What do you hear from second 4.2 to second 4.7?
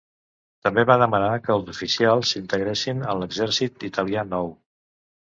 nou.